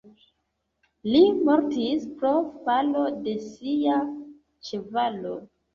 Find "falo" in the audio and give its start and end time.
2.65-3.07